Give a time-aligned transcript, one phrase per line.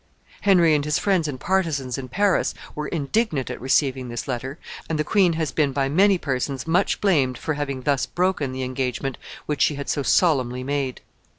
[0.41, 4.57] Henry and his friends and partisans in Paris were indignant at receiving this letter,
[4.89, 8.63] and the queen has been by many persons much blamed for having thus broken the
[8.63, 11.01] engagement which she had so solemnly made.